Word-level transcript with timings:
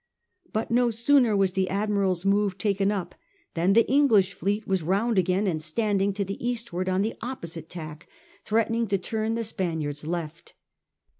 But 0.51 0.71
no 0.71 0.89
sooner 0.89 1.37
was 1.37 1.53
the 1.53 1.69
Admiral's 1.69 2.25
move 2.25 2.57
taken 2.57 2.91
up 2.91 3.13
than 3.53 3.73
the 3.73 3.87
English 3.87 4.33
fleet 4.33 4.65
was 4.65 4.81
round 4.81 5.19
again 5.19 5.45
and 5.45 5.61
standing 5.61 6.11
to 6.13 6.25
the 6.25 6.43
eastward 6.43 6.89
on 6.89 7.03
the 7.03 7.13
opposite 7.21 7.69
tack 7.69 8.07
threatening 8.43 8.87
to 8.87 8.97
turn 8.97 9.35
the 9.35 9.43
Spaniards' 9.43 10.07
left. 10.07 10.55